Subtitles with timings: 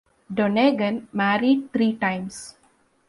[0.33, 2.55] Donegan married three times.